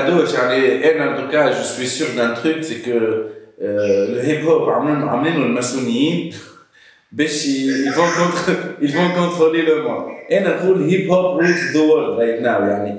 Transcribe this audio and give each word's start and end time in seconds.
ما 0.00 0.08
هدوش 0.08 0.34
يعني 0.34 0.90
أنا 0.90 1.20
donc 1.20 1.50
je 1.50 1.62
suis 1.62 1.86
sûr 1.86 2.08
d'un 2.16 2.34
truc 2.34 2.60
c'est 2.60 2.82
que 2.82 2.98
ال 3.60 3.81
hip 3.81 4.44
hop 4.44 4.68
عاملينه 4.68 5.36
الماسونيين 5.36 6.34
باش 7.12 7.46
ils 7.46 7.72
vont 7.72 8.06
ils 8.80 8.92
vont 8.92 9.08
contrôler 9.08 9.62
le 9.62 9.88
monde 9.88 10.06
أنا 10.32 10.56
نقول 10.56 10.88
hip 10.88 11.10
hop 11.10 11.40
rules 11.40 11.76
the 11.76 11.80
world 11.80 12.18
right 12.18 12.40
now 12.40 12.62
يعني 12.62 12.98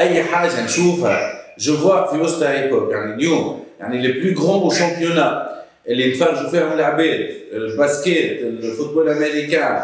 اي 0.00 0.22
حاجة 0.22 0.64
نشوفها 0.64 1.32
je 1.58 1.76
vois 1.76 2.12
في 2.12 2.18
وسط 2.18 2.42
hip 2.42 2.74
hop 2.74 2.90
يعني 2.90 3.14
اليوم 3.14 3.64
يعني 3.80 4.02
les 4.02 4.12
plus 4.12 4.42
grands 4.42 4.70
championnats 4.70 5.48
اللي 5.88 6.10
نتفرجوا 6.10 6.50
فيهم 6.50 6.72
العباد 6.72 7.30
ال 7.52 7.65
basket 7.65 8.42
ال 8.42 8.49
football 8.49 9.08
الامريكان 9.08 9.82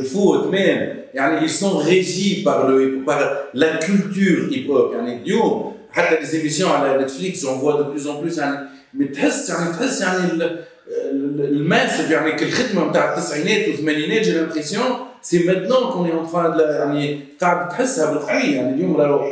ال 0.00 0.09
foot 0.09 0.46
même 0.46 1.02
يعني 1.14 1.48
ils 1.48 1.50
sont 1.50 1.76
régis 1.78 2.42
par 2.44 2.68
le 2.68 3.04
par 3.06 3.20
la 3.54 3.68
culture 3.76 4.50
hip 4.50 4.68
hop 4.70 4.94
يعني 4.94 5.22
اليوم 5.22 5.76
حتى 5.90 6.20
les 6.20 6.26
émissions 6.26 6.70
على 6.70 7.02
نتفليكس 7.02 7.46
on 7.46 7.48
voit 7.48 7.76
de 7.78 7.84
plus 7.92 8.06
en 8.06 8.24
plus 8.24 8.38
يعني 8.38 8.68
تحس 9.14 9.50
يعني 9.50 9.72
تحس 9.72 10.00
يعني 10.00 10.42
الماسف 11.38 12.10
يعني 12.10 12.42
الخدمه 12.42 12.88
نتاع 12.90 13.12
التسعينات 13.12 13.68
والثمانينات 13.68 14.22
j'ai 14.22 14.32
l'impression 14.32 14.84
c'est 15.22 15.46
maintenant 15.46 15.92
qu'on 15.92 16.10
en 16.10 16.32
train 16.32 16.60
يعني 16.60 17.20
قاعد 17.40 17.68
تحسها 17.68 18.12
بالقوي 18.12 18.40
يعني 18.40 18.74
اليوم 18.74 18.96
راهو 18.96 19.26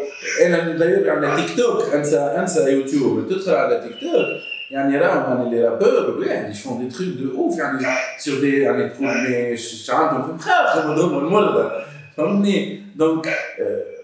أنا 0.47 0.77
داير 0.77 1.11
على 1.11 1.37
تيك 1.37 1.57
توك 1.57 1.95
انسى 1.95 2.19
انسى 2.19 2.73
يوتيوب 2.73 3.29
تدخل 3.29 3.55
على 3.55 3.81
تيك 3.81 4.01
توك 4.01 4.50
يعني 4.71 4.99
راهم 4.99 5.39
يعني 5.39 5.51
les 5.51 5.69
rapports 5.69 6.19
واحد 6.19 6.51
يشوفون 6.51 6.79
des 6.79 6.95
trucs 6.95 7.09
de 7.09 7.45
ouf 7.45 7.59
يعني 7.59 7.87
sur 8.19 8.41
des 8.41 8.61
يعني 8.61 8.89
تقول 8.89 9.09
عندهم 9.09 10.27
في 10.27 10.33
مخاخهم 10.33 10.93
هذوما 10.93 11.19
المرضى 11.19 11.71
فهمتني 12.17 12.83
donc 12.97 13.35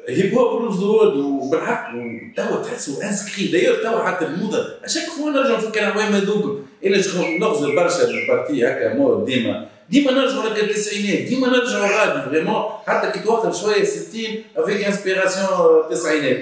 hip 0.09 0.35
hop 0.35 0.63
rules 0.63 0.81
the 0.81 0.87
world 0.87 1.17
وبالحق 1.17 1.93
توا 2.37 2.63
تحسوا 2.63 3.05
انسكري 3.05 3.47
داير 3.47 3.83
توا 3.83 4.05
حتى 4.05 4.27
الموضه 4.27 4.67
à 4.85 4.87
chaque 4.87 5.03
fois 5.03 5.31
نرجع 5.31 5.57
نفكر 5.57 5.99
وين 5.99 6.07
هذوك 6.07 6.61
الا 6.85 6.99
نغزر 7.39 7.77
برشا 7.77 8.09
ال 8.09 8.19
party 8.19 8.69
هكا 8.69 8.95
mode 8.95 9.25
ديما 9.25 9.67
ديما 9.91 10.13
نرجعوا 10.13 10.49
لك 10.49 10.63
التسعينات 10.63 11.29
ديما 11.29 11.49
نرجعوا 11.49 11.87
غادي 11.87 12.31
vraiment 12.31 12.63
حتى 12.87 13.11
كي 13.11 13.25
توخر 13.25 13.53
شوية 13.53 13.85
60 13.85 14.23
avec 14.57 14.85
inspiration 14.85 15.81
التسعينات 15.85 16.39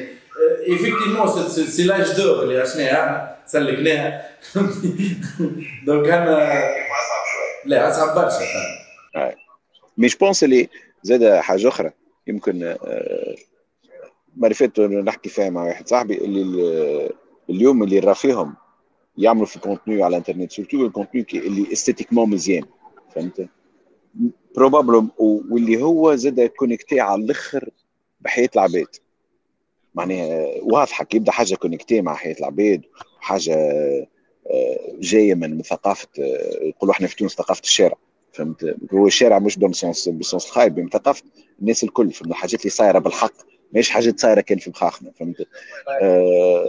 effectivement 0.68 1.48
c'est 1.48 1.82
l'âge 1.82 2.16
d'or 2.16 2.42
اللي 2.42 2.60
عشناها 2.60 3.33
سلكناها. 3.46 4.28
donc 5.86 6.08
أنا 6.08 6.62
لا 7.64 7.88
أصعب 7.88 8.14
برشا. 8.14 8.44
mais 9.98 10.06
je 10.06 10.18
pense 10.20 10.44
اللي 10.44 10.68
زاد 11.02 11.34
حاجة 11.34 11.68
أخرى. 11.68 11.90
يمكن 12.26 12.76
معرفت 14.36 14.80
نحكي 14.80 15.28
فيها 15.28 15.50
مع 15.50 15.64
واحد 15.64 15.88
صاحبي 15.88 16.18
اللي 16.18 17.10
اليوم 17.50 17.82
اللي 17.82 17.98
راه 17.98 18.12
فيهم 18.12 18.54
يعملوا 19.18 19.46
في 19.46 19.58
contenu 19.58 20.02
على 20.02 20.16
الإنترنت 20.16 20.52
surtout 20.52 20.86
ال 20.86 20.91
contenu 20.91 21.26
اللي 21.32 21.72
esthétiquement 21.72 22.30
مزيان. 22.30 22.64
فهمت؟ 23.14 23.48
probable 24.56 25.08
واللي 25.18 25.82
هو 25.82 26.14
زاد 26.14 26.40
connecté 26.40 27.00
على 27.00 27.24
الآخر 27.24 27.68
بحياة 28.20 28.48
العباد. 28.56 28.96
معناها 29.94 30.48
واضحة 30.62 31.04
كي 31.04 31.16
يبدأ 31.16 31.32
حاجة 31.32 31.54
connecté 31.54 32.00
مع 32.00 32.14
حياة 32.14 32.36
العباد 32.40 32.82
حاجة 33.20 33.56
جاية 35.00 35.34
من 35.34 35.62
ثقافة 35.62 36.08
يقولوا 36.62 36.94
إحنا 36.94 37.06
في 37.06 37.16
تونس 37.16 37.34
ثقافة 37.34 37.62
الشارع 37.64 37.96
فهمت؟ 38.32 38.76
هو 38.94 39.06
الشارع 39.06 39.38
مش 39.38 39.58
بالسونس 39.58 40.08
بالسونس 40.08 40.46
الخايب 40.46 40.88
ثقافة 40.92 41.22
الناس 41.60 41.84
الكل 41.84 42.12
فهمت؟ 42.12 42.30
الحاجات 42.30 42.60
اللي 42.60 42.70
صايرة 42.70 42.98
بالحق 42.98 43.32
ماهيش 43.72 43.90
حاجات 43.90 44.20
صايرة 44.20 44.40
كان 44.40 44.58
في 44.58 44.70
مخاخنا 44.70 45.12
فهمت؟ 45.18 45.48
آه 46.02 46.66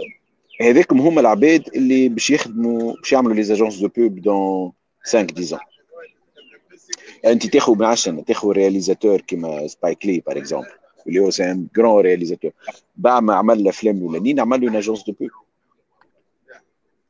هما 1.00 1.20
العباد 1.20 1.68
اللي 1.76 2.08
باش 2.08 2.30
يخدموا 2.30 2.92
باش 2.96 3.12
يعملوا 3.12 3.34
les 3.34 3.42
agences 3.42 3.76
de 3.76 3.88
pub 3.88 4.20
dans 4.20 4.72
5 5.04 5.26
10 5.38 5.60
يعني 7.22 7.34
أنت 7.34 7.46
تاخذ 7.46 7.78
machin 7.78 8.24
تاخذ 8.24 8.48
réalisateur 8.48 9.20
كيما 9.20 9.66
Spike 9.66 10.06
Lee 10.06 10.20
par 10.26 10.38
exemple 10.38 10.68
اللي 11.08 11.20
هو 11.20 11.30
c'est 11.30 11.50
un 11.50 11.66
grand 11.76 12.00
réalisateur 12.00 12.50
بعد 12.96 13.22
ما 13.22 13.34
عمل 13.34 13.60
الافلام 13.60 13.96
الاولانيين 13.96 14.40
عمل 14.40 14.72
له 14.72 14.78
agence 14.78 15.04
de 15.04 15.12
pub 15.12 15.30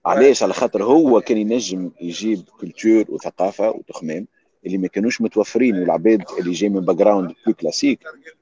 علاش 0.06 0.42
على 0.42 0.52
خاطر 0.52 0.84
هو 0.84 1.20
كان 1.20 1.38
ينجم 1.38 1.90
يجيب 2.00 2.42
culture 2.60 3.04
وثقافه 3.08 3.70
وتخمام 3.70 4.26
اللي 4.66 4.78
ما 4.78 4.88
كانوش 4.88 5.20
متوفرين 5.20 5.78
والعباد 5.80 6.24
اللي 6.38 6.52
جاي 6.52 6.68
من 6.68 6.80
background 6.80 7.32
plus 7.46 7.54
classique 7.54 8.00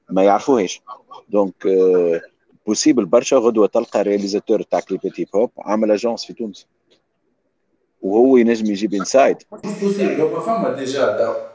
ما 0.09 0.23
يعرفوهاش 0.23 0.81
donc 1.29 1.53
possible 2.67 3.05
برشا 3.05 3.37
غدوة 3.37 3.67
تلقى 3.67 4.01
réalisateur 4.03 4.61
تاع 4.61 4.79
كليبات 4.79 5.19
hip 5.19 5.27
hop 5.35 5.51
عامل 5.59 5.91
agence 5.91 6.25
في 6.25 6.33
تونس. 6.33 6.67
وهو 8.01 8.37
ينجم 8.37 8.65
يجيب 8.65 8.93
insight 8.93 9.37
possible 9.81 10.41
فما 10.41 10.75
déjà 10.79 11.54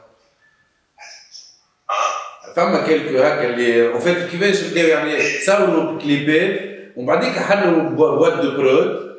فما 2.55 2.87
quelques 2.87 3.17
هكا 3.17 3.49
اللي 3.49 3.87
وفات 3.87 4.29
كيفاش 4.29 4.61
بداو 4.61 4.87
يعني 4.87 5.39
صوروا 5.45 5.99
كليبات 5.99 6.71
ومن 6.97 7.07
بعديك 7.07 7.31
حلوا 7.31 7.89
boîtes 7.89 8.41
de 8.41 8.51
prod 8.57 9.15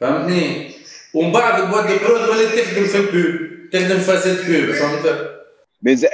فهمتني؟ 0.00 0.70
ومن 1.14 1.32
بعد 1.32 1.70
boîtes 1.70 1.86
de 1.86 2.06
prod 2.06 2.28
ولات 2.28 2.58
تخدم 2.58 2.84
في 2.84 2.96
ال 2.96 3.15
pub 3.15 3.70
تخدم 3.72 3.98
فازات 3.98 4.46
pub 4.46 4.74
فهمت؟ 4.74 5.30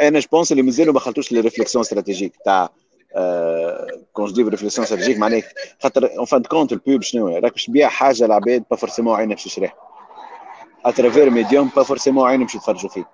أنا 0.01 0.21
je 0.21 0.27
pense 0.33 0.53
اللي 0.53 0.63
مازالوا 0.63 0.95
ما 0.95 1.01
خلطوش 1.01 1.33
les 1.33 1.41
réflexions 1.41 1.83
stratégiques 1.83 2.33
تاع 2.45 2.71
quand 4.13 4.27
je 4.27 4.35
dis 4.35 4.43
réflexion 4.43 4.85
stratégique 4.85 5.19
معناها 5.19 5.43
خاطر 5.83 6.11
en 6.19 6.25
fin 6.25 6.43
de 6.43 6.50
compte 6.50 6.73
ال 6.73 6.80
pub 6.80 7.03
شنو 7.03 7.37
راك 7.39 7.53
باش 7.53 7.67
تبيع 7.67 7.89
حاجة 7.89 8.25
العباد 8.25 8.65
pas 8.71 8.77
forcément 8.77 9.17
عينها 9.17 9.35
باش 9.35 9.45
تشريها. 9.45 9.75
à 10.85 10.91
travers 10.91 11.31
médium 11.31 11.71
pas 11.77 11.83
forcément 11.83 12.29
عينهم 12.29 12.47
باش 12.47 12.55
يتفرجوا 12.55 12.91
فيه. 12.91 13.05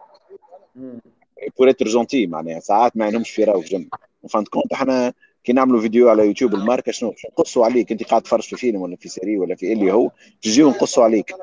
pour 1.58 1.70
être 1.70 1.86
gentil 1.86 2.26
معناها. 2.26 2.60
ساعات 2.60 2.96
ما 2.96 3.04
عندهمش 3.04 3.30
في 3.30 3.62
جنب. 3.70 3.88
fin 4.30 4.44
de 4.44 4.51
compte 4.51 4.72
إحنا 4.72 5.12
كي 5.44 5.52
نعملوا 5.52 5.80
فيديو 5.80 6.08
على 6.08 6.26
يوتيوب 6.26 6.54
الماركة 6.54 6.92
شنو؟ 6.92 7.14
نقصوا 7.32 7.64
عليك؟ 7.64 7.92
أنت 7.92 8.02
قاعد 8.02 8.22
تفرج 8.22 8.42
في 8.42 8.56
فيلم 8.56 8.80
ولا 8.80 8.96
في 8.96 9.08
série 9.08 9.38
ولا 9.38 9.54
في 9.54 9.72
اللي 9.72 9.92
هو 9.92 10.10
تجيو 10.42 10.70
نقصوا 10.70 11.04
عليك. 11.04 11.34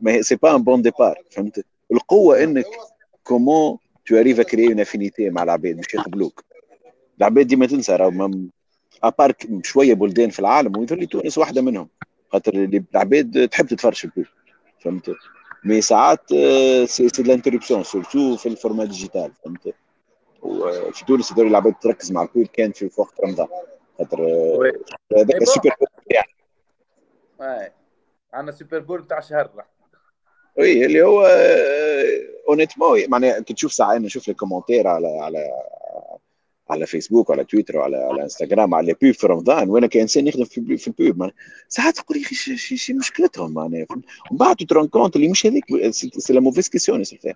mais 0.00 0.22
c'est 0.22 0.36
pas 0.36 0.56
un 0.56 0.62
bon 0.62 0.82
départ 0.82 1.22
فهمت؟ 1.30 1.64
القوة 1.92 2.42
إنك 2.42 2.66
comment 3.24 3.78
tu 4.06 4.16
arrives 4.16 4.40
créer 4.40 4.66
une 4.68 4.80
affinité 4.80 5.30
مع 5.30 5.42
العباد 5.42 5.76
باش 5.76 5.94
يقبلوك 5.94 6.44
العباد 7.18 7.46
ديما 7.46 7.66
تنسى 7.66 7.96
راهو 7.96 8.30
à 9.02 9.08
part 9.08 9.32
شوية 9.62 9.94
بلدان 9.94 10.30
في 10.30 10.38
العالم 10.38 10.76
ويظل 10.76 11.06
تونس 11.06 11.38
واحدة 11.38 11.62
منهم. 11.62 11.88
خاطر 12.32 12.80
العباد 12.94 13.48
تحب 13.48 13.66
تتفرج 13.66 13.94
في 13.94 14.24
فهمت؟ 14.80 15.10
mais 15.66 15.80
ساعات 15.80 16.28
c'est 16.84 17.08
c'est 17.08 17.22
l'interruption 17.22 17.82
surtout 17.82 18.36
في 18.36 18.48
ال 18.48 18.54
format 18.54 18.88
digital 18.88 19.32
فهمت؟ 19.44 19.74
وفي 20.42 21.04
تونس 21.04 21.32
هذول 21.32 21.46
العباد 21.46 21.74
تركز 21.82 22.12
مع 22.12 22.22
ال 22.22 22.28
pub 22.28 22.46
كان 22.46 22.72
في 22.72 22.90
وقت 22.96 23.20
رمضان 23.20 23.48
خاطر 23.98 24.22
هذاك 25.16 25.42
ال 25.42 25.47
Super 25.47 25.70
Bowl 25.80 25.88
يعني 26.10 27.72
عندنا 28.32 28.52
Super 28.52 28.78
Bowl 28.78 29.00
بتاع 29.00 29.20
شهر. 29.20 29.50
oui 30.58 30.86
اللي 30.86 31.02
هو 31.02 31.26
honnêtement 32.48 33.04
معناها 33.08 33.40
كي 33.40 33.54
تشوف 33.54 33.72
ساعات 33.72 34.00
نشوف 34.00 34.28
les 34.28 34.34
commentaires 34.34 34.86
على 34.86 35.08
على 35.08 35.50
على 36.70 36.86
فيسبوك 36.86 37.30
وعلى 37.30 37.44
تويتر 37.44 37.76
وعلى 37.76 37.96
على 37.96 38.22
إنستغرام 38.22 38.74
على 38.74 38.94
pub 39.00 39.14
في 39.14 39.26
رمضان 39.26 39.70
وأنا 39.70 39.86
كأنسان 39.86 40.26
يخدم 40.26 40.44
في 40.44 40.76
في 40.76 40.88
ال 40.88 40.98
pub 40.98 41.30
ساعات 41.68 41.96
تقول 41.96 42.18
يا 42.18 42.22
أخي 42.22 42.56
شي 42.56 42.92
مشكلتهم 42.92 43.54
معناها. 43.54 43.86
ومن 43.90 44.38
بعد 44.38 44.56
te 44.56 44.65
rends 44.65 44.86
compte 44.86 45.16
اللي 45.16 45.28
مش 45.28 45.46
هذيك 45.46 45.90
c'est 45.90 46.32
la 46.32 46.40
mauvaise 46.40 46.68
question 46.68 47.04
c'est 47.04 47.34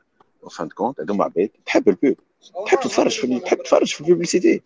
فهمت 0.50 0.72
compte 0.72 1.00
هذوما 1.00 1.24
عباد. 1.24 1.50
تحب 1.66 1.88
ال 1.88 1.95
pub 1.95 2.16
تحب 2.66 2.80
تتفرج 2.80 3.20
في 3.20 3.38
تحب 3.40 3.58
تتفرج 3.58 3.92
في 3.94 4.00
ال 4.00 4.06
publicité. 4.06 4.62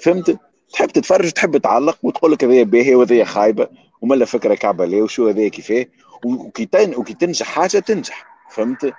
فهمت؟ 0.00 0.38
تحب 0.72 0.88
تتفرج 0.88 1.30
تحب 1.30 1.56
تعلق 1.56 1.98
وتقول 2.02 2.32
لك 2.32 2.44
هذه 2.44 2.62
باهيه 2.62 2.96
وهذه 2.96 3.24
خايبة 3.24 3.68
وملا 4.00 4.24
فكرة 4.24 4.54
كعبة 4.54 5.02
وشو 5.02 5.28
هذا 5.28 5.48
كيفاه. 5.48 5.86
وكي 6.24 6.68
وكي 6.96 7.14
تنجح 7.14 7.46
حاجة 7.46 7.78
تنجح. 7.78 8.26
فهمت؟ 8.50 8.92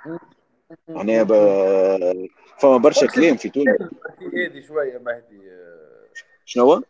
معناها. 0.88 1.26
فما 2.60 2.76
برشا 2.76 3.06
كلام 3.06 3.36
في 3.36 3.48
تونس. 3.48 3.68
هذه 4.34 4.60
شوية 4.68 4.98
مهدي. 4.98 5.42
شنو 6.44 6.82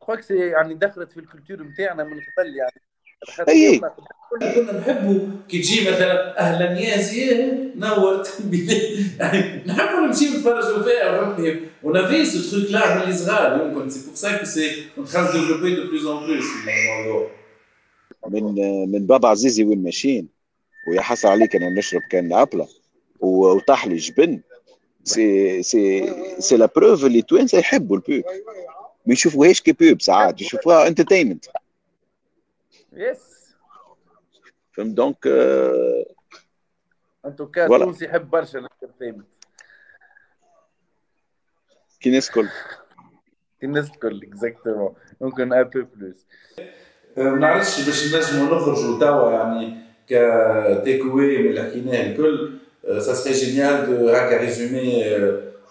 خوك 0.00 0.30
يعني 0.30 0.74
دخلت 0.74 1.10
في 1.10 1.20
الكولتور 1.20 1.62
نتاعنا 1.62 2.04
من 2.04 2.20
قبل 2.20 2.56
يعني. 2.56 2.82
اي 3.48 3.80
كنا 4.40 4.78
نحبوا 4.78 5.20
كي 5.48 5.58
تجي 5.58 5.90
مثلا 5.90 6.38
أهلا 6.38 6.80
يا 6.80 6.96
زياد 6.96 7.72
نورت 7.76 8.40
يعني 9.20 9.62
نحبوا 9.66 10.06
نمشيو 10.06 10.30
نتفرجوا 10.30 10.82
فيها 10.82 11.18
فهمتني؟ 11.18 11.60
ونافيس 11.82 12.50
تروك 12.50 12.70
لا 12.70 12.94
من 12.96 13.02
اللي 13.02 13.14
صغار 13.14 13.66
يمكن 13.66 13.90
سي 13.90 14.06
بور 14.06 14.14
سا 14.14 14.38
كو 14.38 14.44
سي 14.44 14.86
تخاز 14.96 15.36
ديفلوبي 15.36 15.74
دو 15.74 15.82
بلوس 15.90 16.04
اون 16.04 16.26
بلوس 16.26 16.44
الموضوع 16.68 17.30
من 18.28 18.54
من 18.92 19.06
بابا 19.06 19.28
عزيزي 19.28 19.64
وين 19.64 19.82
ماشيين. 19.82 20.28
ويا 20.88 21.00
حسن 21.00 21.28
عليك 21.28 21.56
أنا 21.56 21.70
نشرب 21.70 22.00
كان 22.10 22.32
أبلة 22.32 22.68
وطاح 23.20 23.86
لي 23.86 23.96
جبن. 23.96 24.40
c'est 25.06 25.62
c'est 25.62 26.12
c'est 26.40 26.56
la 26.56 26.68
preuve 26.76 27.04
اللي 27.04 27.18
التوانسه 27.18 27.58
يحبوا 27.58 27.96
ال 27.96 28.03
pub 28.03 28.24
ما 29.06 29.12
يشوفوهاش 29.12 29.62
ك 29.62 29.72
pub 29.72 30.00
ساعات 30.02 30.40
يشوفوها 30.40 30.86
entertainment 30.86 31.44
yes 32.92 33.36
فهمت 34.72 34.90
donc 34.94 35.26
آه، 35.26 36.04
en 37.26 37.36
tout 37.36 37.53
cas 37.53 37.66
Voilà. 37.68 37.70
تونس 37.82 38.02
يحب 38.02 38.30
برشا 38.30 38.58
ال 38.58 38.63
entertainment 38.63 39.26
كي 42.00 42.08
الناس 42.08 42.28
الكل 42.28 42.48
الناس 43.64 43.90
الكل 43.90 44.22
exactement 44.22 44.94
ممكن 45.20 45.52
un 45.52 45.62
peu 45.64 45.82
plus 45.94 46.26
ما 47.16 47.30
نعرفش 47.38 47.86
باش 47.86 48.14
نجموا 48.14 48.56
نخرجوا 48.56 49.00
توا 49.00 49.30
يعني 49.32 49.78
كتيك 50.06 51.00
اواي 51.00 51.38
من 51.38 51.46
اللي 51.50 51.62
حكيناه 51.62 52.06
الكل 52.12 52.58
ça 52.86 53.14
serait 53.14 53.32
génial 53.32 53.86
de 53.86 54.08
هكا 54.08 54.36
résumer 54.36 55.04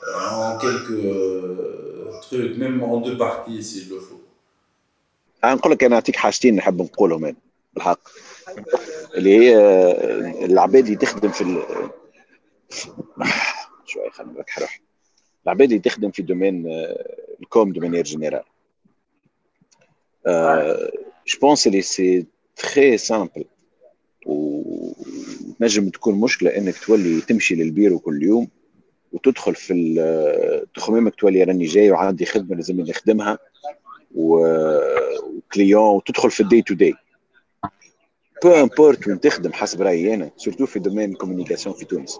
en 0.05 0.57
quelques 0.57 0.91
euh, 0.91 2.11
trucs, 2.21 2.57
même 2.57 2.83
en 2.83 2.97
deux 2.97 3.17
parties 3.17 3.63
s'il 3.63 3.89
le 3.89 3.99
faut. 3.99 4.21
أنا 5.43 5.53
نقول 5.53 5.71
لك 5.71 5.83
أنا 5.83 5.95
نعطيك 5.95 6.15
حاجتين 6.15 6.55
نحب 6.55 6.81
نقولهم 6.81 7.25
أنا 7.25 7.35
بالحق. 7.73 7.99
اللي 9.15 9.37
هي 9.37 9.57
آه، 9.57 10.45
العباد 10.45 10.85
اللي 10.85 10.95
تخدم 10.95 11.29
في 11.29 11.41
ال... 11.41 11.63
شوية 13.85 14.09
خلينا 14.09 14.33
نركح 14.33 14.59
روحي 14.59 14.79
العباد 15.45 15.69
اللي 15.69 15.79
تخدم 15.79 16.11
في 16.11 16.21
domaine 16.21 16.71
آه، 16.71 17.15
ال 17.41 17.49
com 17.49 17.73
de 17.73 17.81
manière 17.81 18.03
générale 18.03 18.43
je 21.27 21.39
pense 21.41 21.67
اللي 21.67 21.81
c'est 21.81 22.25
très 22.55 22.97
simple 22.97 23.45
ونجم 25.61 25.89
تكون 25.89 26.19
مشكلة 26.19 26.57
إنك 26.57 26.77
تولي 26.77 27.21
تمشي 27.21 27.55
للبيرو 27.55 27.99
كل 27.99 28.23
يوم 28.23 28.47
وتدخل 29.11 29.55
في 29.55 30.65
تخممك 30.75 31.15
تولي 31.15 31.43
راني 31.43 31.65
جاي 31.65 31.91
وعندي 31.91 32.25
خدمة 32.25 32.55
لازم 32.55 32.81
نخدمها 32.81 33.37
و 34.15 34.40
client 34.40 35.89
وتدخل 35.95 36.31
في 36.31 36.43
ال 36.43 36.48
day 36.48 36.61
to 36.61 36.73
day 36.73 36.93
peu 38.43 38.51
importe 38.51 39.07
وين 39.07 39.19
تخدم 39.19 39.53
حسب 39.53 39.81
رأيي 39.81 40.13
أنا 40.13 40.31
surtout 40.37 40.65
في 40.65 40.79
domaine 40.79 41.11
ال 41.11 41.16
communication 41.16 41.75
في 41.75 41.85
تونس. 41.85 42.19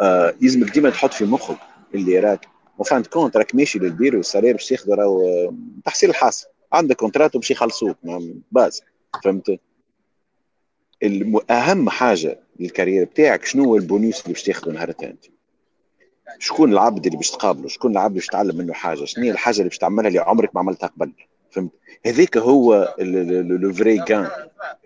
آه 0.00 0.34
يلزمك 0.40 0.70
ديما 0.72 0.90
تحط 0.90 1.12
في 1.12 1.24
مخك 1.24 1.58
اللي 1.94 2.18
راك. 2.18 2.48
و 2.78 2.84
fin 2.84 3.02
de 3.02 3.11
compte 3.11 3.36
راك 3.36 3.54
ماشي 3.54 3.78
لل 3.78 3.89
bureau 3.89 4.20
ال 4.20 4.24
salaire 4.24 4.52
باش 4.52 4.68
تاخذه 4.68 4.94
راهو 4.94 5.52
تحصيل 5.84 6.10
الحاصل 6.10 6.46
عندك 6.72 6.96
contrat 6.96 7.36
باش 7.36 7.50
يخلصوك 7.50 7.96
base 8.52 8.82
فهمت؟ 9.24 9.60
أهم 11.50 11.90
حاجة 11.90 12.38
لل 12.60 12.69
carrière 12.69 13.04
بتاعك 13.04 13.44
شنو 13.44 13.64
هو 13.64 13.76
البونيس 13.76 14.20
اللي 14.20 14.32
باش 14.32 14.42
تاخذه 14.42 14.70
نهارتها 14.70 15.10
أنت؟ 15.10 15.24
شكون 16.38 16.72
العبد 16.72 17.06
اللي 17.06 17.16
باش 17.16 17.30
تقابله؟ 17.30 17.68
شكون 17.68 17.92
العبد 17.92 18.06
اللي 18.06 18.18
باش 18.20 18.26
تتعلم 18.26 18.56
منه 18.56 18.72
حاجة؟ 18.72 19.04
شنو 19.04 19.24
هي 19.24 19.30
الحاجة 19.30 19.56
اللي 19.56 19.68
باش 19.68 19.78
تعملها 19.78 20.08
اللي 20.08 20.18
عمرك 20.18 20.54
ما 20.54 20.60
عملتها 20.60 20.86
قبل؟ 20.86 21.12
فهمت؟ 21.50 21.70
هذاك 22.06 22.36
هو 22.36 22.94
le 22.98 23.72
vrai 23.72 23.98
gain 23.98 24.30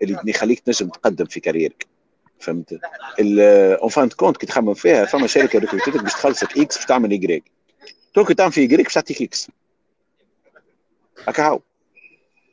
اللي 0.01 0.17
يخليك 0.27 0.59
تنجم 0.59 0.89
تقدم 0.89 1.25
في 1.25 1.39
كاريرك. 1.39 1.87
فهمت؟ 2.39 2.79
en 3.19 3.89
fin 3.89 4.09
de 4.09 4.16
compte 4.16 4.37
كي 4.37 4.45
تخمم 4.45 4.73
فيها 4.73 5.05
فما 5.05 5.27
شركة 5.27 5.59
recruté 5.59 5.93
تك 5.93 6.03
باش 6.03 6.13
تخلصك 6.13 6.57
X 6.57 6.77
باش 6.77 6.85
تعمل 6.85 7.41
تو 8.13 8.25
كي 8.25 8.33
تعمل 8.33 8.51
في 8.51 8.61
Y 8.61 8.83
باش 8.83 8.93
تعطيك 8.93 9.21
X 9.21 9.47
هكا 11.27 11.43
هاو. 11.43 11.61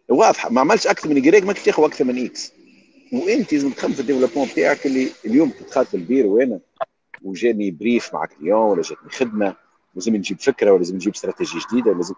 واضحه 0.09 0.51
ما 0.51 0.61
عملتش 0.61 0.87
أكثر 0.87 1.09
من 1.09 1.17
Y 1.17 1.45
ما 1.45 1.53
تاخذ 1.53 1.85
أكثر 1.85 2.05
من 2.05 2.25
X 2.25 2.53
وانت 3.13 3.53
لازم 3.53 3.71
تخمم 3.71 3.93
في 3.93 4.01
ال 4.01 4.04
développement 4.04 4.49
بتاعك 4.49 4.87
اللي 4.87 5.09
اليوم 5.27 5.51
تدخل 5.51 5.87
في 5.87 5.97
البير 5.97 6.27
وأنا 6.27 6.61
وجاني 7.23 7.71
brief 7.71 8.15
مع 8.15 8.25
client 8.25 8.61
ولا 8.61 8.83
جاتني 8.83 9.11
خدمة. 9.11 9.57
لازم 9.95 10.17
نجيب 10.17 10.41
فكرة 10.41 10.71
ولا 10.71 10.79
لازم 10.79 10.95
نجيب 10.95 11.15
استراتيجيه 11.15 11.61
جديدة 11.71 11.93
لازم 11.93 12.15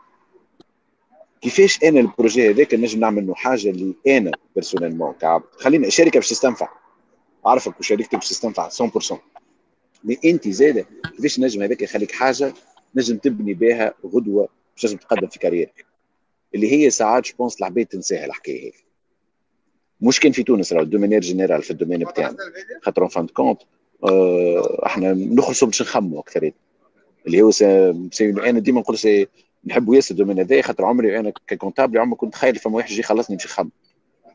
كيفاش 1.41 1.85
أنا 1.85 2.01
ال 2.01 2.08
projet 2.08 2.51
هذاك 2.51 2.75
نجم 2.75 3.01
نعمل 3.01 3.23
منه 3.23 3.35
حاجة 3.35 3.71
اللي 3.71 3.95
أنا 4.07 4.31
personnellement 4.55 5.13
كعبد 5.13 5.45
خلينا 5.53 5.89
شركه 5.89 6.21
باش 6.21 6.29
تستنفع. 6.29 6.69
عارفك 7.47 7.81
وشركتك 7.81 8.15
باش 8.15 8.29
تستنفع 8.29 8.69
100% 8.69 9.15
mais 10.05 10.19
أنت 10.25 10.49
زاده 10.49 10.87
كيفاش 11.17 11.41
نجم 11.41 11.63
هذاك 11.63 11.83
يخليك 11.83 12.13
حاجة 12.13 12.55
نجم 12.95 13.17
تبني 13.17 13.55
بها 13.55 13.95
غدوة 14.07 14.49
باش 14.83 14.93
تقدم 14.93 15.27
في 15.27 15.39
كاريرك 15.39 15.87
اللي 16.55 16.73
هي 16.73 16.91
ساعات 16.91 17.27
je 17.27 17.35
pense 17.39 17.59
العباد 17.59 17.87
تنساها 17.87 18.27
الحكاية 18.27 18.69
هذه. 18.69 18.92
مش 20.03 20.21
كان 20.21 20.33
في 20.33 20.43
تونس 20.43 20.73
راه 20.73 20.83
de 20.83 20.91
manière 20.91 21.21
générale 21.21 21.63
في 21.63 21.71
ال 21.71 21.75
domaine 21.75 22.05
بتاعنا. 22.05 22.37
خاطر 22.83 23.09
fin 23.09 23.27
de 23.27 23.35
compte 23.35 23.61
آه 24.05 24.87
إحنا 24.87 25.13
نخرجوا 25.13 25.69
باش 25.69 25.83
نخموا 25.83 26.21
أكثر. 26.21 26.53
اللي 27.27 27.43
هو 27.43 27.51
أنا 28.21 28.59
ديما 28.59 28.81
نقول 28.81 28.99
c'est 28.99 29.29
نحب 29.65 29.93
ياسر 29.93 30.11
ال 30.15 30.18
domaine 30.18 30.39
هذا 30.39 30.63
خاطر 30.63 30.85
عمري 30.85 31.19
أنا 31.21 31.33
ك 31.47 31.52
comptable 31.52 31.99
عمري 31.99 32.17
كنت 32.17 32.33
تخيل 32.33 32.57
فما 32.57 32.77
واحد 32.77 32.91
يجي 32.91 33.01
يخلصني 33.01 33.37
نمشي 33.37 33.49
نخم 33.49 33.71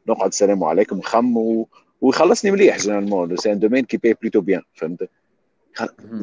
نقعد 0.08 0.28
السلام 0.28 0.64
عليكم 0.64 0.98
نخم 0.98 1.38
و... 1.38 1.68
ويخلصني 2.02 2.52
مليح 2.52 2.78
généralement 2.78 3.38
c'est 3.38 3.51
un 3.51 3.60
domaine 3.60 3.86
qui 3.86 3.98
paye 3.98 4.13
plutôt 4.22 4.42
bien 4.42 4.62
فهمت؟ 4.74 5.10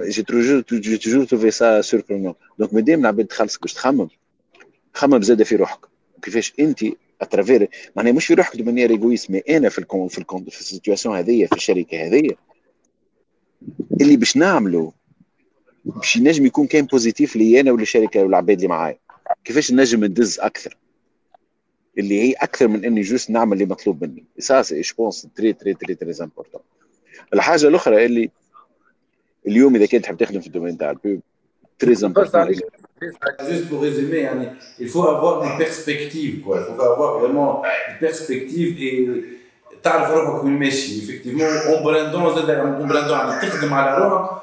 j'ai 0.03 0.23
toujours 0.23 0.65
j'ai 0.73 0.99
toujours 0.99 1.25
trouvé 1.25 1.51
ça 1.51 1.81
surprenant 1.81 2.35
donc 2.59 2.75
مادام 2.75 3.01
العباد 3.01 3.27
تخلصك 3.27 3.63
باش 3.63 3.73
تخمم 3.75 4.09
خمم 4.95 5.23
زاده 5.23 5.45
في 5.45 5.57
روحك. 5.57 5.87
كيفاش 6.23 6.53
أنت 6.61 6.85
à 7.21 7.27
travers 7.27 7.69
معناها 7.97 8.13
مش 8.13 8.27
في 8.27 8.35
روحك 8.35 8.57
de 8.57 8.65
manière 8.65 8.91
égoïste 8.91 9.31
mais 9.31 9.39
أنا 9.39 9.69
في 9.69 9.79
الكون 9.79 10.09
في 10.09 10.19
الكون 10.19 10.45
في 10.45 10.61
ال 10.61 10.67
situation 10.67 11.17
هذيا 11.17 11.47
في 11.47 11.57
الشركة 11.57 12.07
هذيا 12.07 12.37
اللي 14.01 14.17
باش 14.17 14.37
نعمله 14.37 14.93
باش 15.85 16.17
ينجم 16.17 16.47
يكون 16.47 16.67
كان 16.67 16.85
positif 16.85 17.37
لي 17.37 17.61
أنا 17.61 17.73
وللشركه 17.73 18.23
والعباد 18.23 18.57
اللي 18.57 18.69
معايا 18.69 18.99
كيفاش 19.45 19.73
نجم 19.73 20.05
ندز 20.05 20.41
أكثر 20.41 20.77
اللي 21.99 22.23
هي 22.23 22.33
أكثر 22.33 22.69
من 22.69 22.85
اني 22.85 23.01
جوست 23.01 23.31
نعمل 23.31 23.53
اللي 23.53 23.65
مطلوب 23.65 24.05
مني 24.05 24.25
سا 24.39 24.63
سي 24.63 24.81
جو 24.81 24.95
بونس 24.99 25.29
تري 25.37 25.53
تري 25.53 25.75
تري 25.75 25.95
تري 25.95 26.13
امبورتون 26.21 26.61
الحاجة 27.35 27.69
الاخرى 27.69 28.07
اللي 28.07 28.31
اليوم 29.47 29.77
إذا 29.77 29.87
كنت 29.87 30.05
تحب 30.05 30.17
تخدم 30.17 30.41
في 30.41 30.47
الدومين 30.47 30.79
تاع 30.79 30.91
البيب 30.91 31.21
تري 31.80 31.92
بس 31.92 32.04
امبورتون 32.04 32.42
عليك 32.42 32.60
Juste 33.50 33.70
pour 33.70 33.82
résumer, 33.82 34.22
yani, 34.30 34.48
il 34.78 34.90
faut 34.90 35.06
avoir 35.08 35.34
des 35.46 35.56
perspectives. 35.64 36.42
Quoi. 36.44 36.56
Il 36.60 36.76
faut 36.76 36.82
avoir 36.82 37.20
vraiment 37.20 37.62
des 37.90 38.08
perspectives 38.08 38.74
et 38.88 39.10
تعرف 39.84 40.12
روحك 40.12 40.44
وين 40.44 40.60
ماشي 40.60 41.02
effectivement 41.02 41.50
en 41.70 41.84
brandant 41.84 42.36
زاد 42.36 42.50
en 42.50 42.88
brandant 42.88 43.12
يعني 43.12 43.42
تخدم 43.42 43.74
على 43.74 43.98
روحك 43.98 44.30
ويعني 44.32 44.43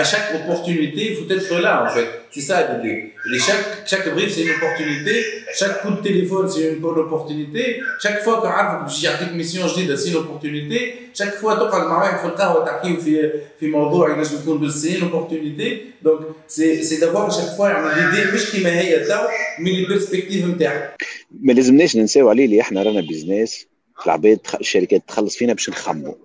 à 0.00 0.04
chaque 0.12 0.28
opportunité 0.40 1.00
il 1.10 1.14
faut 1.16 1.28
être 1.36 1.54
là 1.66 1.72
en 1.84 1.88
fait 1.94 2.08
c'est 2.34 2.40
ça 2.48 2.56
l'idée 2.68 2.98
Et 3.34 3.38
chaque 3.48 3.66
chaque 3.90 4.06
brief 4.14 4.30
c'est 4.34 4.44
une 4.48 4.54
opportunité 4.58 5.14
chaque 5.60 5.76
coup 5.82 5.90
de 5.96 6.00
téléphone 6.08 6.46
c'est 6.52 6.64
une 6.72 6.80
bonne 6.84 6.98
opportunité 7.06 7.62
chaque 8.04 8.20
fois 8.24 8.36
كعرفك 8.42 8.82
باش 8.84 9.04
يعطيك 9.04 9.32
ميسيون 9.32 9.66
جديده 9.68 9.96
c'est 9.96 10.08
une 10.12 10.16
opportunité 10.24 10.78
chaque 11.18 11.34
fois 11.42 11.54
تقعد 11.54 11.86
مع 11.86 11.98
واحد 12.02 12.18
في 12.18 12.26
القهوه 12.26 12.64
تحكيو 12.64 12.96
في 12.96 13.30
في 13.60 13.66
موضوع 13.66 14.10
ينجم 14.10 14.36
يكون 14.42 14.58
بس 14.66 14.86
c'est 14.86 14.90
une 14.98 15.04
opportunité 15.10 15.68
donc 16.06 16.20
c'est 16.56 16.82
c'est 16.88 17.00
d'avoir 17.02 17.30
chaque 17.36 17.52
fois 17.56 17.68
يعني 17.68 17.88
l'idée 18.12 18.34
مش 18.34 18.50
كيما 18.50 18.80
هي 18.80 19.04
تو 19.04 19.14
من 19.58 19.70
البرسبكتيف 19.70 20.44
نتاعك 20.46 20.96
ما 21.40 21.52
لازمناش 21.52 21.96
ننساو 21.96 22.28
عليه 22.28 22.44
اللي 22.44 22.60
احنا 22.60 22.82
رانا 22.82 23.00
بيزنس 23.00 23.66
العباد 24.06 24.36
تخ- 24.38 24.54
الشركات 24.60 25.02
تخلص 25.08 25.36
فينا 25.36 25.52
باش 25.52 25.70
نخمو 25.70 26.16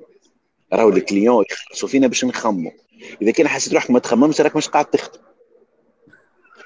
راهو 0.73 0.89
الكليون 0.89 1.45
يخلصوا 1.51 1.89
فينا 1.89 2.07
باش 2.07 2.25
نخمو 2.25 2.71
إذا 3.22 3.30
كان 3.30 3.48
حسيت 3.48 3.74
روحك 3.74 3.90
ما 3.90 3.98
تخممش 3.98 4.40
راك 4.40 4.56
مش 4.56 4.68
قاعد 4.68 4.84
تخدم. 4.84 5.20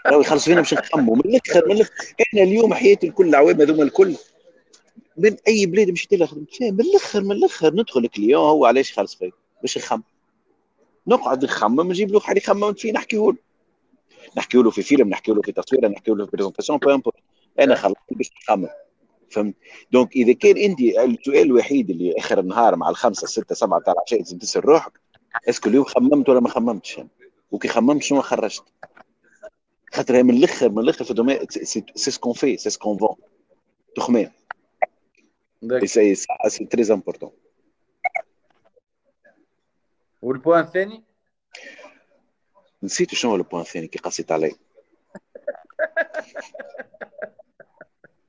راهو 0.07 0.21
يخلصوا 0.21 0.45
فينا 0.45 0.61
باش 0.61 0.75
نخمو 0.75 1.15
من 1.15 1.21
الأخر 1.21 1.69
من 1.69 1.73
الأخر 1.73 1.93
إحنا 2.21 2.43
اليوم 2.43 2.75
حياتي 2.75 3.07
الكل 3.07 3.29
العوام 3.29 3.61
هذوما 3.61 3.83
الكل. 3.83 4.17
من 5.17 5.37
أي 5.49 5.67
بلاد 5.67 5.91
مشيت 5.91 6.15
لها 6.15 6.27
خدمت 6.27 6.55
فيها 6.55 6.71
من 6.71 6.81
الأخر 6.81 7.21
من 7.21 7.33
الأخر 7.33 7.75
ندخل 7.75 8.01
ال 8.01 8.06
client 8.06 8.41
هو 8.41 8.67
علاش 8.67 8.91
يخلص 8.91 9.15
فيا 9.15 9.31
باش 9.61 9.79
نخمم. 9.79 10.03
نقعد 11.07 11.45
نخمم 11.45 11.89
نجيب 11.89 12.11
له 12.11 12.17
واحد 12.17 12.37
يخمم 12.37 12.73
فيه 12.73 12.93
نحكيه 12.93 13.19
له. 13.19 13.37
نحكيه 14.37 14.59
له 14.63 14.71
في 14.71 14.83
فيلم 14.83 15.09
نحكيه 15.09 15.33
له 15.33 15.43
في 15.43 15.53
تصويره 15.53 15.89
نحكيه 15.89 16.13
له 16.13 16.25
في 16.25 16.31
présentation 16.31 16.79
peu 16.79 16.91
importe 16.91 17.17
أنا 17.61 17.75
خلصت 17.75 17.97
باش 18.11 18.31
نخمم. 18.43 18.69
فهمت؟ 19.31 19.55
donc 19.93 20.17
إذا 20.17 20.33
كان 20.33 20.57
انت 20.57 20.81
السؤال 20.81 21.43
الوحيد 21.43 21.91
اللي 21.91 22.15
آخر 22.19 22.41
النهار 22.41 22.77
مع 22.77 22.91
الخمسة 22.91 23.27
ستة 23.27 23.55
سبعة 23.55 23.81
تاع 23.81 23.93
العشاء 23.93 24.19
لازم 24.19 24.39
تسأل 24.39 24.65
روحك. 24.65 24.93
est-ce 25.49 25.62
que 25.62 25.69
اليوم 25.69 25.85
خممت 25.85 26.29
ولا 26.29 26.41
ما 26.41 26.49
خممتش 26.49 26.99
أنا؟ 26.99 27.09
وكي 27.51 27.69
خممت 27.69 28.03
شنو 28.03 28.23
خرجت؟ 28.23 28.65
خاطر 29.93 30.23
من 30.23 30.37
الآخر 30.37 30.69
من 30.69 30.79
الآخر 30.79 31.05
في 31.05 31.11
ال 31.11 31.15
domaine 31.15 31.47
c'est 31.51 31.85
ce 31.95 32.06
qu'on 32.06 32.33
fait 32.33 32.57
c'est 32.57 32.71
ce 32.71 32.79
qu'on 32.79 32.99
vend. 32.99 33.17
تخمام. 33.97 34.33
c'est 35.85 36.15
c'est 36.49 36.65
très 36.65 36.93
important 36.93 37.31
وال 40.23 40.34
point 40.34 40.61
الثاني 40.61 41.03
نسيت 42.83 43.15
شنو 43.15 43.31
هو 43.31 43.37
ال 43.37 43.41
point 43.41 43.63
الثاني 43.63 43.87
كي 43.87 43.99
قصيت 43.99 44.33
عليه 44.33 44.51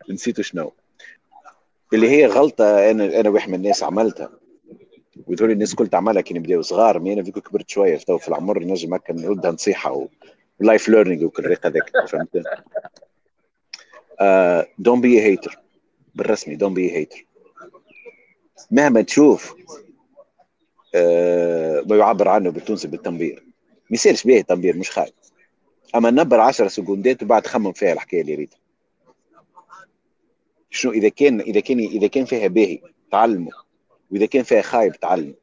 نسيت 0.10 0.42
شنو 0.42 0.74
اللي 1.94 2.10
هي 2.10 2.26
غلطة 2.26 2.92
أنا 2.92 3.20
أنا 3.20 3.30
واحد 3.30 3.50
من 3.50 3.56
الناس 3.56 3.84
عملتها. 3.84 4.41
ويقولوا 5.28 5.54
الناس 5.54 5.76
كل 5.76 5.88
تعملها 5.88 6.22
كي 6.22 6.34
نبداو 6.34 6.62
صغار 6.62 7.00
mais 7.00 7.14
أنا 7.14 7.24
vu 7.24 7.31
que 7.31 7.42
كبرت 7.42 7.70
شوية 7.70 7.98
تو 7.98 8.18
في 8.18 8.28
العمر 8.28 8.64
نجم 8.64 8.94
هكا 8.94 9.14
نردها 9.14 9.52
نصيحة 9.52 10.08
و 10.60 10.66
life 10.66 10.90
learning 10.90 11.24
وكل 11.24 11.44
الريق 11.44 11.66
هذاك 11.66 11.92
فهمت؟ 12.08 12.44
don't 14.78 15.02
be 15.02 15.22
hater 15.22 15.60
بالرسمي 16.16 16.56
don't 16.56 16.74
be 16.74 16.92
hater 16.92 17.26
مهما 18.72 19.02
تشوف 19.02 19.56
آه 20.96 21.84
ما 21.86 21.96
يعبر 21.96 22.28
عنه 22.28 22.50
بالتونسي 22.50 22.88
بالتنبير. 22.88 23.44
ما 23.90 23.96
يصيرش 23.96 24.24
به 24.24 24.42
تنبير 24.42 24.78
مش 24.78 24.92
خايف 24.92 25.14
أما 25.96 26.12
نبر 26.12 26.40
10 26.40 26.68
سكوندات 26.68 27.24
وبعد 27.24 27.48
خمم 27.48 27.72
فيها 27.72 27.94
الحكاية 27.94 28.22
اللي 28.22 28.36
ريتها 28.36 28.60
شنو؟ 30.70 30.92
إذا 30.92 31.10
كان 31.10 31.42
إذا 31.42 31.60
كان 31.60 31.80
إذا 31.80 32.08
كان 32.08 32.26
فيها 32.26 32.48
باهي 32.48 32.82
تعلمه. 33.12 33.52
وإذا 34.12 34.26
كان 34.26 34.44
فيها 34.44 34.62
خايب 34.62 34.96
تعلم. 34.96 35.36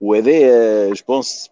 وهذا 0.00 0.92
je 0.92 1.04
pense 1.08 1.50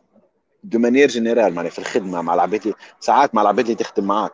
de 0.65 0.79
manière 0.79 1.09
générale 1.09 1.55
معناها 1.55 1.71
في 1.71 1.79
الخدمة 1.79 2.23
مع 2.23 2.35
العباد 2.35 2.75
ساعات 3.01 3.35
مع 3.35 3.43
العباد 3.43 3.65
اللي 3.65 3.75
تخدم 3.75 4.05
معاك. 4.05 4.33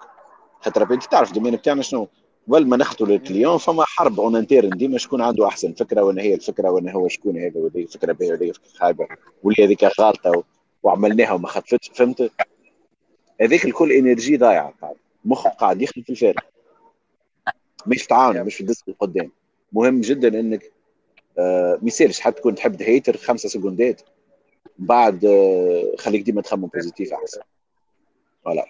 خاطر 0.61 0.95
انت 0.95 1.05
تعرف 1.05 1.29
ال 1.29 1.32
domaine 1.32 1.57
بتاعنا 1.57 1.83
شنو؟ 1.83 2.09
قبل 2.49 2.67
ما 2.67 2.77
نخطو 2.77 3.07
لل 3.07 3.20
client 3.20 3.59
فما 3.59 3.85
حرب 3.85 4.21
en 4.21 4.37
interne 4.37 4.71
ديما 4.71 4.99
شكون 4.99 5.23
عنده 5.23 5.47
أحسن 5.47 5.73
فكرة 5.73 6.03
وين 6.03 6.19
هي 6.19 6.35
الفكرة 6.35 6.71
وين 6.71 6.89
هو 6.89 7.09
شكون 7.09 7.39
هذا 7.39 7.61
وهذه 7.61 7.87
فكره 7.87 8.13
باهيه 8.13 8.31
وهذه 8.31 8.53
خايبة 8.79 9.07
واللي 9.43 9.65
هذيك 9.65 9.85
غلطة 9.85 10.45
وعملناها 10.83 11.33
وما 11.33 11.49
خطفتش 11.49 11.91
فهمت؟ 11.95 12.31
هذيك 13.41 13.65
الكل 13.65 13.93
énergie 13.93 14.37
ضايعة. 14.37 14.75
قاعد 14.83 14.95
مخك 15.25 15.51
قاعد 15.51 15.83
يخدم 15.83 16.03
في 16.03 16.11
الفارغ. 16.11 16.41
مش 17.87 18.07
تعاون 18.07 18.45
مش 18.45 18.55
في 18.55 18.61
الديسك 18.61 18.85
قدام 19.01 19.33
مهم 19.73 20.01
جدا 20.01 20.41
إنك 20.41 20.73
آه 21.39 21.79
ما 21.83 21.89
يصيرش. 21.89 22.21
حتى 22.21 22.41
تكون 22.41 22.55
تحب 22.55 22.83
hater 22.83 23.17
خمسة 23.17 23.49
سكوندات 23.49 24.03
بعد 24.79 25.25
آه 25.25 25.93
خليك 25.99 26.23
ديما 26.23 26.43
تخمم 26.43 26.67
positif 26.67 27.13
أحسن. 27.13 27.41
voilà. 28.45 28.67